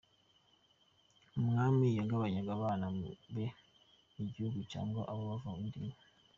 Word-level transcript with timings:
Umwami 1.39 1.87
yagabanyaga 1.99 2.51
abana 2.57 2.85
be 3.35 3.45
igihugu 4.23 4.59
cyangwa 4.71 5.01
abo 5.11 5.21
bava 5.29 5.51
inda 5.61 5.77
imwe. 5.81 5.97